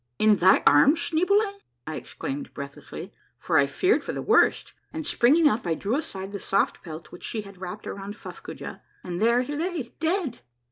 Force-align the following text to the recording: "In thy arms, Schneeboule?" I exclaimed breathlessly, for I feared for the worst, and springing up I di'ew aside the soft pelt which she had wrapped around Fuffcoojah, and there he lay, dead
"In 0.27 0.37
thy 0.37 0.63
arms, 0.65 0.97
Schneeboule?" 0.97 1.59
I 1.85 1.95
exclaimed 1.95 2.55
breathlessly, 2.55 3.13
for 3.37 3.59
I 3.59 3.67
feared 3.67 4.03
for 4.03 4.13
the 4.13 4.21
worst, 4.23 4.73
and 4.91 5.05
springing 5.05 5.47
up 5.47 5.67
I 5.67 5.75
di'ew 5.75 5.95
aside 5.95 6.33
the 6.33 6.39
soft 6.39 6.81
pelt 6.81 7.11
which 7.11 7.23
she 7.23 7.41
had 7.41 7.61
wrapped 7.61 7.85
around 7.85 8.15
Fuffcoojah, 8.15 8.81
and 9.03 9.21
there 9.21 9.43
he 9.43 9.55
lay, 9.55 9.93
dead 9.99 10.39